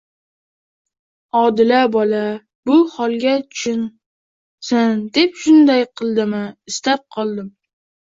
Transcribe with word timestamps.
Odila 1.41 1.81
bola 1.97 2.21
bu 2.71 2.79
holga 2.95 3.35
tushsin 3.53 4.99
deb 5.21 5.41
shunday 5.45 5.89
qildimi? 5.99 6.45
Istab, 6.75 7.11
qildimi? 7.17 7.59